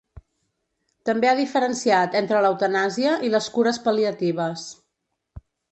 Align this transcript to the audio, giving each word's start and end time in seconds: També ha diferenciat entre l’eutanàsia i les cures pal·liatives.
També 1.09 1.29
ha 1.31 1.35
diferenciat 1.41 2.17
entre 2.23 2.41
l’eutanàsia 2.47 3.15
i 3.29 3.33
les 3.37 3.53
cures 3.59 3.83
pal·liatives. 3.87 4.67